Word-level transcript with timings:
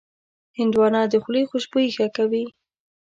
هندوانه 0.57 1.01
د 1.11 1.13
خولې 1.23 1.43
خوشبويي 1.49 1.89
ښه 1.95 2.07
کوي. 2.17 2.45